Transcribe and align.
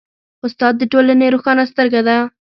استاد 0.45 0.73
د 0.77 0.83
ټولنې 0.91 1.27
روښانه 1.33 1.63
سترګه 1.71 2.01
ده. 2.07 2.17